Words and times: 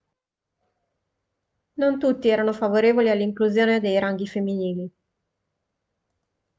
non 1.75 1.99
tutti 1.99 2.27
erano 2.27 2.53
favorevoli 2.53 3.11
all'inclusione 3.11 3.79
dei 3.79 3.99
ranghi 3.99 4.25
femminili 4.25 4.91